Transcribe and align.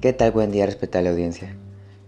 ¿Qué 0.00 0.14
tal? 0.14 0.30
Buen 0.30 0.50
día, 0.50 0.64
respetable 0.64 1.10
audiencia. 1.10 1.54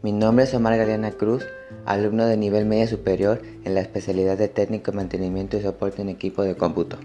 Mi 0.02 0.12
nombre 0.12 0.46
es 0.46 0.54
Omar 0.54 0.78
Galeana 0.78 1.10
Cruz, 1.10 1.44
alumno 1.84 2.24
de 2.24 2.38
nivel 2.38 2.64
medio 2.64 2.86
superior 2.86 3.42
en 3.64 3.74
la 3.74 3.82
especialidad 3.82 4.38
de 4.38 4.48
técnico, 4.48 4.92
mantenimiento 4.92 5.58
y 5.58 5.60
soporte 5.60 6.00
en 6.00 6.08
equipo 6.08 6.42
de 6.42 6.56
cómputo. 6.56 6.96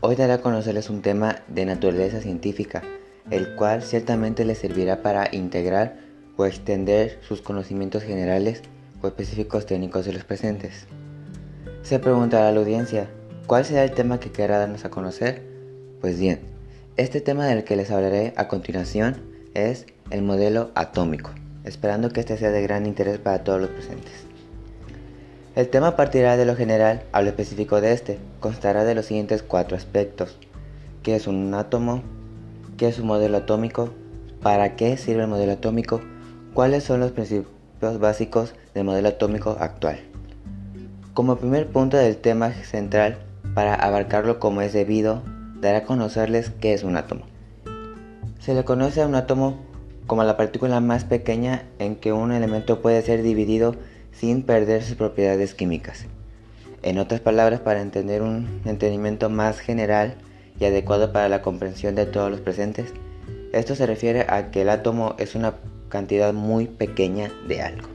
Hoy 0.00 0.16
daré 0.16 0.32
a 0.32 0.40
conocerles 0.40 0.88
un 0.88 1.02
tema 1.02 1.42
de 1.48 1.66
naturaleza 1.66 2.22
científica, 2.22 2.82
el 3.30 3.56
cual 3.56 3.82
ciertamente 3.82 4.46
les 4.46 4.56
servirá 4.56 5.02
para 5.02 5.28
integrar 5.32 5.98
o 6.38 6.46
extender 6.46 7.18
sus 7.20 7.42
conocimientos 7.42 8.04
generales 8.04 8.62
o 9.02 9.06
específicos 9.06 9.66
técnicos 9.66 10.06
de 10.06 10.14
los 10.14 10.24
presentes. 10.24 10.86
Se 11.82 11.98
preguntará 11.98 12.48
a 12.48 12.52
la 12.52 12.60
audiencia, 12.60 13.10
¿cuál 13.46 13.66
será 13.66 13.84
el 13.84 13.92
tema 13.92 14.18
que 14.18 14.32
querrá 14.32 14.56
darnos 14.56 14.86
a 14.86 14.90
conocer? 14.90 15.42
Pues 16.00 16.18
bien, 16.18 16.40
este 16.96 17.20
tema 17.20 17.46
del 17.46 17.64
que 17.64 17.76
les 17.76 17.90
hablaré 17.90 18.32
a 18.36 18.48
continuación 18.48 19.33
es 19.54 19.86
el 20.10 20.22
modelo 20.22 20.70
atómico, 20.74 21.30
esperando 21.64 22.10
que 22.10 22.20
este 22.20 22.36
sea 22.36 22.50
de 22.50 22.62
gran 22.62 22.86
interés 22.86 23.18
para 23.18 23.42
todos 23.44 23.60
los 23.60 23.70
presentes. 23.70 24.12
El 25.54 25.68
tema 25.68 25.94
partirá 25.94 26.36
de 26.36 26.44
lo 26.44 26.56
general 26.56 27.04
a 27.12 27.22
lo 27.22 27.28
específico 27.28 27.80
de 27.80 27.92
este, 27.92 28.18
constará 28.40 28.84
de 28.84 28.96
los 28.96 29.06
siguientes 29.06 29.44
cuatro 29.44 29.76
aspectos. 29.76 30.36
¿Qué 31.04 31.14
es 31.14 31.28
un 31.28 31.54
átomo? 31.54 32.02
¿Qué 32.76 32.88
es 32.88 32.98
un 32.98 33.06
modelo 33.06 33.36
atómico? 33.38 33.90
¿Para 34.42 34.74
qué 34.74 34.96
sirve 34.96 35.22
el 35.22 35.28
modelo 35.28 35.52
atómico? 35.52 36.00
¿Cuáles 36.54 36.82
son 36.82 36.98
los 36.98 37.12
principios 37.12 38.00
básicos 38.00 38.54
del 38.74 38.84
modelo 38.84 39.08
atómico 39.10 39.56
actual? 39.60 40.00
Como 41.14 41.36
primer 41.36 41.68
punto 41.68 41.96
del 41.96 42.16
tema 42.16 42.50
central, 42.52 43.18
para 43.54 43.74
abarcarlo 43.74 44.40
como 44.40 44.60
es 44.60 44.72
debido, 44.72 45.22
daré 45.60 45.76
a 45.76 45.84
conocerles 45.84 46.50
qué 46.60 46.74
es 46.74 46.82
un 46.82 46.96
átomo. 46.96 47.33
Se 48.44 48.52
le 48.52 48.62
conoce 48.62 49.00
a 49.00 49.06
un 49.06 49.14
átomo 49.14 49.56
como 50.06 50.22
la 50.22 50.36
partícula 50.36 50.78
más 50.80 51.06
pequeña 51.06 51.62
en 51.78 51.96
que 51.96 52.12
un 52.12 52.30
elemento 52.30 52.82
puede 52.82 53.00
ser 53.00 53.22
dividido 53.22 53.74
sin 54.12 54.42
perder 54.42 54.82
sus 54.82 54.96
propiedades 54.96 55.54
químicas. 55.54 56.04
En 56.82 56.98
otras 56.98 57.22
palabras, 57.22 57.60
para 57.60 57.80
entender 57.80 58.20
un 58.20 58.60
entendimiento 58.66 59.30
más 59.30 59.60
general 59.60 60.16
y 60.60 60.66
adecuado 60.66 61.10
para 61.10 61.30
la 61.30 61.40
comprensión 61.40 61.94
de 61.94 62.04
todos 62.04 62.30
los 62.30 62.40
presentes, 62.40 62.92
esto 63.54 63.74
se 63.74 63.86
refiere 63.86 64.26
a 64.28 64.50
que 64.50 64.60
el 64.60 64.68
átomo 64.68 65.14
es 65.16 65.34
una 65.34 65.54
cantidad 65.88 66.34
muy 66.34 66.66
pequeña 66.66 67.30
de 67.48 67.62
algo. 67.62 67.88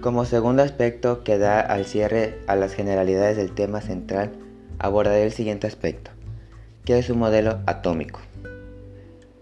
Como 0.00 0.26
segundo 0.26 0.62
aspecto 0.62 1.24
que 1.24 1.38
da 1.38 1.58
al 1.58 1.86
cierre 1.86 2.38
a 2.46 2.54
las 2.54 2.72
generalidades 2.72 3.36
del 3.36 3.52
tema 3.52 3.80
central, 3.80 4.30
abordaré 4.78 5.24
el 5.24 5.32
siguiente 5.32 5.66
aspecto, 5.66 6.12
que 6.84 6.98
es 6.98 7.10
un 7.10 7.18
modelo 7.18 7.60
atómico. 7.66 8.20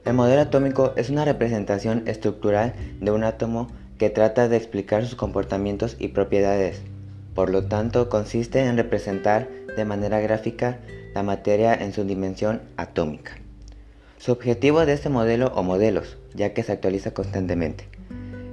El 0.05 0.15
modelo 0.15 0.43
atómico 0.43 0.93
es 0.97 1.11
una 1.11 1.25
representación 1.25 2.05
estructural 2.07 2.75
de 3.01 3.11
un 3.11 3.25
átomo 3.25 3.69
que 3.99 4.11
trata 4.11 4.49
de 4.49 4.57
explicar 4.57 5.05
sus 5.05 5.15
comportamientos 5.15 5.97
y 5.99 6.09
propiedades. 6.09 6.81
Por 7.35 7.51
lo 7.51 7.65
tanto, 7.67 8.09
consiste 8.09 8.61
en 8.61 8.77
representar 8.77 9.49
de 9.77 9.85
manera 9.85 10.21
gráfica 10.21 10.79
la 11.15 11.23
materia 11.23 11.75
en 11.75 11.93
su 11.93 12.05
dimensión 12.05 12.63
atómica. 12.77 13.33
Su 14.19 14.33
objetivo 14.33 14.85
de 14.87 14.95
este 14.95 15.09
modelo 15.09 15.53
o 15.55 15.63
modelos, 15.63 16.19
ya 16.35 16.53
que 16.53 16.63
se 16.63 16.73
actualiza 16.73 17.13
constantemente, 17.13 17.89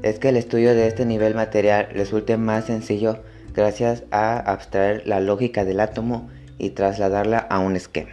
es 0.02 0.20
que 0.20 0.30
el 0.30 0.38
estudio 0.38 0.74
de 0.74 0.88
este 0.88 1.06
nivel 1.06 1.36
material 1.36 1.90
resulte 1.92 2.38
más 2.38 2.66
sencillo 2.66 3.20
gracias 3.54 4.04
a 4.12 4.38
abstraer 4.38 5.06
la 5.08 5.20
lógica 5.20 5.66
del 5.66 5.80
átomo 5.80 6.30
y 6.58 6.72
trasladarla 6.72 7.40
a 7.40 7.60
un 7.60 7.76
esquema. 7.76 8.12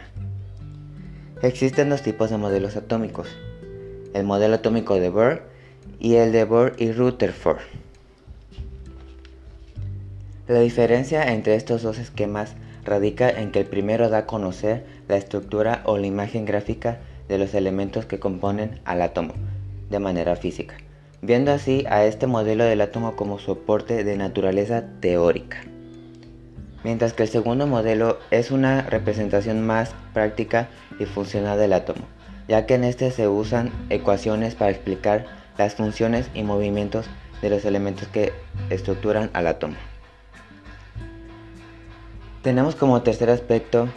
Existen 1.43 1.91
dos 1.91 2.03
tipos 2.03 2.31
de 2.31 2.39
modelos 2.39 2.77
atómicos, 2.77 3.29
el 4.15 4.25
modelo 4.25 4.55
atómico 4.55 4.95
de 4.95 5.11
Bohr 5.11 5.43
y 5.99 6.15
el 6.15 6.33
de 6.33 6.45
Bohr 6.45 6.75
y 6.79 6.93
Rutherford. 6.93 7.59
La 10.47 10.61
diferencia 10.61 11.33
entre 11.33 11.57
estos 11.57 11.83
dos 11.83 11.99
esquemas 11.99 12.55
radica 12.85 13.29
en 13.29 13.51
que 13.51 13.61
el 13.61 13.67
primero 13.67 14.09
da 14.09 14.19
a 14.19 14.27
conocer 14.27 14.87
la 15.09 15.17
estructura 15.17 15.83
o 15.85 15.99
la 15.99 16.07
imagen 16.07 16.45
gráfica 16.45 17.01
de 17.29 17.39
los 17.39 17.53
elementos 17.55 18.07
que 18.07 18.21
componen 18.21 18.81
al 18.85 19.03
átomo 19.03 19.35
de 19.91 19.99
manera 19.99 20.37
física, 20.37 20.77
viendo 21.21 21.53
así 21.53 21.85
a 21.91 22.05
este 22.05 22.27
modelo 22.27 22.65
del 22.65 22.81
átomo 22.81 23.17
como 23.17 23.39
soporte 23.39 24.05
de 24.05 24.17
naturaleza 24.17 24.85
teórica 25.01 25.74
mientras 26.85 27.15
que 27.15 27.25
el 27.25 27.29
segundo 27.29 27.67
modelo 27.67 28.19
es 28.31 28.51
una 28.51 28.83
representación 28.83 29.67
más 29.67 29.95
práctica 30.13 30.69
y 31.01 31.07
funcional 31.07 31.59
del 31.59 31.73
átomo, 31.73 32.03
ya 32.47 32.67
que 32.67 32.75
en 32.75 32.85
este 32.85 33.11
se 33.11 33.27
usan 33.27 33.73
ecuaciones 33.91 34.55
para 34.55 34.71
explicar 34.71 35.27
las 35.59 35.75
funciones 35.75 36.31
y 36.35 36.43
movimientos 36.45 37.07
de 37.43 37.51
los 37.51 37.65
elementos 37.65 38.07
que 38.09 38.33
estructuran 38.71 39.31
al 39.33 39.47
átomo. 39.49 39.75
Tenemos 42.43 42.77
como 42.77 43.03
tercer 43.03 43.31
aspecto 43.31 43.89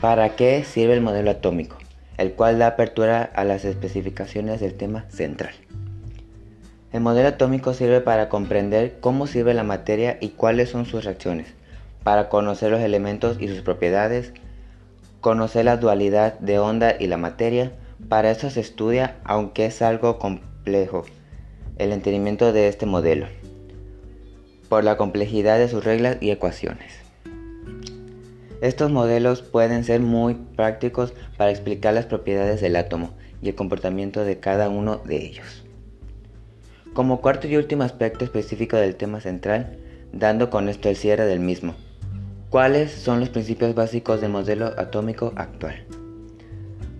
para 0.00 0.30
qué 0.34 0.64
sirve 0.64 0.94
el 0.94 1.02
modelo 1.02 1.30
atómico, 1.30 1.76
el 2.16 2.32
cual 2.32 2.58
da 2.58 2.68
apertura 2.68 3.30
a 3.34 3.44
las 3.44 3.66
especificaciones 3.66 4.60
del 4.60 4.74
tema 4.74 5.04
central. 5.10 5.54
El 6.92 7.00
modelo 7.00 7.28
atómico 7.28 7.74
sirve 7.74 8.00
para 8.00 8.28
comprender 8.30 8.96
cómo 9.00 9.26
sirve 9.26 9.52
la 9.52 9.62
materia 9.62 10.16
y 10.20 10.30
cuáles 10.30 10.70
son 10.70 10.86
sus 10.86 11.04
reacciones 11.04 11.54
para 12.04 12.28
conocer 12.28 12.70
los 12.70 12.80
elementos 12.80 13.36
y 13.40 13.48
sus 13.48 13.60
propiedades, 13.60 14.32
conocer 15.20 15.64
la 15.64 15.76
dualidad 15.76 16.38
de 16.40 16.58
onda 16.58 16.94
y 16.98 17.06
la 17.06 17.16
materia. 17.16 17.72
Para 18.08 18.30
eso 18.30 18.50
se 18.50 18.60
estudia, 18.60 19.16
aunque 19.24 19.66
es 19.66 19.80
algo 19.80 20.18
complejo, 20.18 21.04
el 21.78 21.92
entendimiento 21.92 22.52
de 22.52 22.68
este 22.68 22.86
modelo, 22.86 23.26
por 24.68 24.84
la 24.84 24.96
complejidad 24.96 25.58
de 25.58 25.68
sus 25.68 25.84
reglas 25.84 26.16
y 26.20 26.30
ecuaciones. 26.30 26.92
Estos 28.60 28.90
modelos 28.90 29.42
pueden 29.42 29.84
ser 29.84 30.00
muy 30.00 30.34
prácticos 30.34 31.14
para 31.36 31.50
explicar 31.50 31.94
las 31.94 32.06
propiedades 32.06 32.60
del 32.60 32.76
átomo 32.76 33.10
y 33.40 33.48
el 33.48 33.54
comportamiento 33.54 34.24
de 34.24 34.38
cada 34.38 34.68
uno 34.68 34.98
de 34.98 35.16
ellos. 35.16 35.64
Como 36.94 37.20
cuarto 37.20 37.48
y 37.48 37.56
último 37.56 37.82
aspecto 37.82 38.24
específico 38.24 38.76
del 38.76 38.96
tema 38.96 39.20
central, 39.20 39.78
dando 40.12 40.50
con 40.50 40.68
esto 40.68 40.88
el 40.88 40.96
cierre 40.96 41.24
del 41.24 41.40
mismo, 41.40 41.74
¿Cuáles 42.52 42.92
son 42.92 43.20
los 43.20 43.30
principios 43.30 43.74
básicos 43.74 44.20
del 44.20 44.30
modelo 44.30 44.74
atómico 44.76 45.32
actual? 45.36 45.86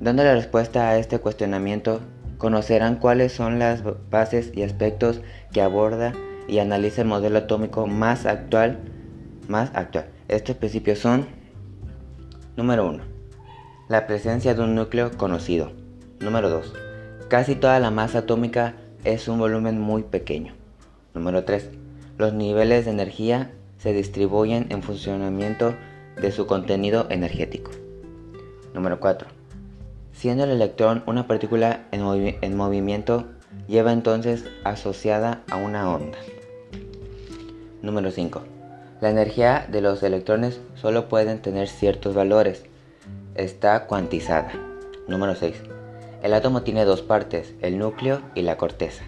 Dando 0.01 0.25
la 0.25 0.33
respuesta 0.33 0.89
a 0.89 0.97
este 0.97 1.19
cuestionamiento, 1.19 2.01
conocerán 2.39 2.97
cuáles 2.97 3.33
son 3.33 3.59
las 3.59 3.83
bases 4.09 4.51
y 4.55 4.63
aspectos 4.63 5.21
que 5.53 5.61
aborda 5.61 6.15
y 6.49 6.59
analiza 6.59 7.03
el 7.03 7.09
modelo 7.09 7.37
atómico 7.37 7.87
más 7.87 8.25
actual. 8.25 8.79
Más 9.47 9.71
actual. 9.75 10.07
Estos 10.29 10.57
principios 10.57 11.01
son: 11.01 11.27
número 12.57 12.89
1. 12.89 13.03
La 13.91 14.07
presencia 14.07 14.55
de 14.55 14.63
un 14.63 14.75
núcleo 14.75 15.11
conocido. 15.19 15.73
Número 16.19 16.49
2. 16.49 16.73
Casi 17.29 17.57
toda 17.57 17.79
la 17.79 17.91
masa 17.91 18.21
atómica 18.21 18.77
es 19.05 19.29
un 19.29 19.39
volumen 19.39 19.79
muy 19.79 20.03
pequeño. 20.03 20.55
Número 21.13 21.45
3. 21.45 21.69
Los 22.17 22.33
niveles 22.33 22.87
de 22.87 22.93
energía 22.93 23.51
se 23.83 23.93
distribuyen 23.93 24.67
en 24.71 24.83
funcionamiento 24.83 25.75
de 26.21 26.31
su 26.31 26.47
contenido 26.47 27.07
energético. 27.11 27.73
Número 28.75 29.01
4. 29.01 29.27
Siendo 30.13 30.45
el 30.45 30.51
electrón 30.51 31.03
una 31.07 31.27
partícula 31.27 31.87
en, 31.91 32.57
movimiento, 32.57 33.25
lleva 33.67 33.93
entonces 33.93 34.45
asociada 34.63 35.43
a 35.51 35.57
una 35.57 35.91
onda. 35.91 36.19
Número 37.83 38.13
5. 38.13 38.43
La 39.01 39.11
energía 39.11 39.67
de 39.69 39.81
los 39.81 40.01
electrones 40.05 40.61
solo 40.77 41.09
pueden 41.09 41.43
tener 41.43 41.67
ciertos 41.67 42.15
valores. 42.15 42.63
Está 43.35 43.87
cuantizada. 43.87 44.53
Número 45.09 45.35
6. 45.35 45.57
El 46.23 46.35
átomo 46.35 46.63
tiene 46.63 46.85
dos 46.85 47.03
partes, 47.03 47.53
el 47.61 47.79
núcleo 47.79 48.21
y 48.37 48.43
la 48.43 48.57
corteza. 48.57 49.03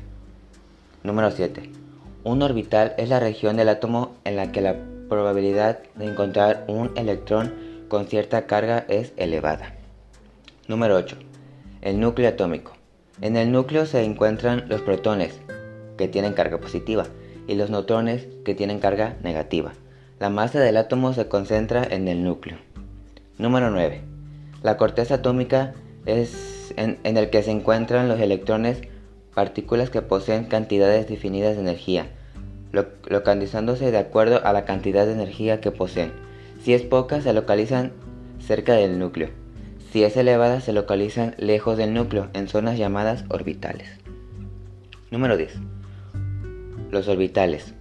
Número 1.04 1.30
7. 1.30 1.83
Un 2.24 2.40
orbital 2.40 2.94
es 2.96 3.10
la 3.10 3.20
región 3.20 3.58
del 3.58 3.68
átomo 3.68 4.14
en 4.24 4.36
la 4.36 4.50
que 4.50 4.62
la 4.62 4.76
probabilidad 5.10 5.80
de 5.94 6.06
encontrar 6.06 6.64
un 6.68 6.90
electrón 6.96 7.52
con 7.88 8.06
cierta 8.06 8.46
carga 8.46 8.86
es 8.88 9.12
elevada. 9.18 9.74
Número 10.66 10.96
8. 10.96 11.18
El 11.82 12.00
núcleo 12.00 12.30
atómico. 12.30 12.72
En 13.20 13.36
el 13.36 13.52
núcleo 13.52 13.84
se 13.84 14.02
encuentran 14.02 14.64
los 14.70 14.80
protones, 14.80 15.38
que 15.98 16.08
tienen 16.08 16.32
carga 16.32 16.56
positiva, 16.56 17.04
y 17.46 17.56
los 17.56 17.68
neutrones, 17.68 18.26
que 18.46 18.54
tienen 18.54 18.80
carga 18.80 19.18
negativa. 19.22 19.74
La 20.18 20.30
masa 20.30 20.60
del 20.60 20.78
átomo 20.78 21.12
se 21.12 21.28
concentra 21.28 21.84
en 21.84 22.08
el 22.08 22.24
núcleo. 22.24 22.56
Número 23.36 23.70
9. 23.70 24.00
La 24.62 24.78
corteza 24.78 25.16
atómica 25.16 25.74
es 26.06 26.72
en, 26.78 26.98
en 27.04 27.18
el 27.18 27.28
que 27.28 27.42
se 27.42 27.50
encuentran 27.50 28.08
los 28.08 28.18
electrones 28.18 28.80
partículas 29.34 29.90
que 29.90 30.02
poseen 30.02 30.44
cantidades 30.44 31.08
definidas 31.08 31.56
de 31.56 31.62
energía, 31.62 32.06
localizándose 32.72 33.90
de 33.90 33.98
acuerdo 33.98 34.44
a 34.44 34.52
la 34.52 34.64
cantidad 34.64 35.06
de 35.06 35.12
energía 35.12 35.60
que 35.60 35.70
poseen. 35.70 36.12
Si 36.62 36.72
es 36.72 36.82
poca, 36.82 37.20
se 37.20 37.32
localizan 37.32 37.92
cerca 38.38 38.74
del 38.74 38.98
núcleo. 38.98 39.30
Si 39.92 40.02
es 40.02 40.16
elevada, 40.16 40.60
se 40.60 40.72
localizan 40.72 41.34
lejos 41.38 41.76
del 41.76 41.94
núcleo, 41.94 42.28
en 42.32 42.48
zonas 42.48 42.78
llamadas 42.78 43.24
orbitales. 43.28 43.88
Número 45.10 45.36
10. 45.36 45.54
Los 46.90 47.08
orbitales. 47.08 47.74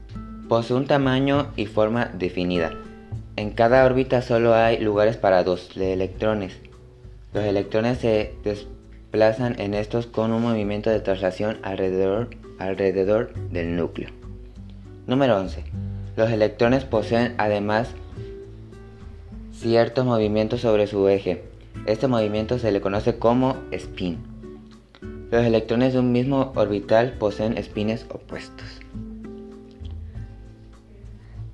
Posee 0.49 0.75
un 0.75 0.85
tamaño 0.85 1.47
y 1.55 1.65
forma 1.65 2.05
definida. 2.05 2.71
En 3.35 3.51
cada 3.51 3.85
órbita 3.85 4.21
solo 4.21 4.53
hay 4.53 4.79
lugares 4.79 5.17
para 5.17 5.43
dos 5.43 5.75
electrones. 5.75 6.59
Los 7.33 7.43
electrones 7.45 7.97
se 7.97 8.35
desplazan 8.43 8.82
en 9.15 9.75
estos 9.75 10.07
con 10.07 10.31
un 10.31 10.41
movimiento 10.41 10.89
de 10.89 10.99
traslación 10.99 11.59
alrededor, 11.61 12.29
alrededor 12.57 13.31
del 13.51 13.75
núcleo. 13.75 14.09
Número 15.05 15.37
11. 15.37 15.63
Los 16.17 16.31
electrones 16.31 16.83
poseen 16.85 17.35
además 17.37 17.89
ciertos 19.51 20.03
movimientos 20.03 20.61
sobre 20.61 20.87
su 20.87 21.07
eje. 21.07 21.43
Este 21.85 22.07
movimiento 22.07 22.57
se 22.57 22.71
le 22.71 22.81
conoce 22.81 23.19
como 23.19 23.57
spin. 23.69 24.17
Los 25.29 25.45
electrones 25.45 25.93
de 25.93 25.99
un 25.99 26.11
mismo 26.11 26.51
orbital 26.55 27.13
poseen 27.19 27.63
spines 27.63 28.07
opuestos. 28.09 28.79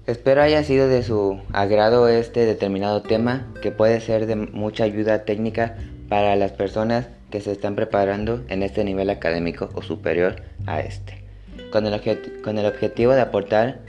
Espero 0.07 0.41
haya 0.41 0.63
sido 0.63 0.87
de 0.87 1.03
su 1.03 1.41
agrado 1.51 2.07
este 2.07 2.45
determinado 2.45 3.01
tema 3.01 3.51
que 3.61 3.71
puede 3.71 3.99
ser 3.99 4.27
de 4.27 4.37
mucha 4.37 4.85
ayuda 4.85 5.25
técnica 5.25 5.75
para 6.07 6.37
las 6.37 6.53
personas 6.53 7.09
que 7.29 7.41
se 7.41 7.51
están 7.51 7.75
preparando 7.75 8.43
en 8.49 8.63
este 8.63 8.83
nivel 8.83 9.09
académico 9.09 9.69
o 9.73 9.81
superior 9.81 10.43
a 10.65 10.81
este, 10.81 11.23
con 11.71 11.85
el, 11.85 12.41
con 12.41 12.57
el 12.57 12.65
objetivo 12.65 13.13
de 13.13 13.21
aportar 13.21 13.79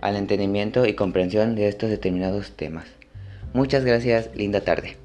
al 0.00 0.16
entendimiento 0.16 0.86
y 0.86 0.94
comprensión 0.94 1.54
de 1.54 1.68
estos 1.68 1.90
determinados 1.90 2.52
temas. 2.52 2.86
Muchas 3.54 3.84
gracias, 3.84 4.30
linda 4.34 4.62
tarde. 4.62 5.01